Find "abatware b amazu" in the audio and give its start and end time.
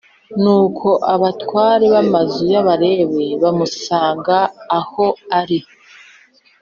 1.13-2.41